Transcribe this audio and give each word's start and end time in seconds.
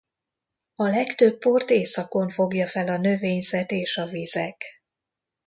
A 0.75 0.83
legtöbb 0.87 1.39
port 1.39 1.69
északon 1.69 2.29
fogja 2.29 2.67
fel 2.67 2.87
a 2.87 2.97
növényzet 2.97 3.71
és 3.71 3.97
a 3.97 4.05
vizek. 4.05 4.83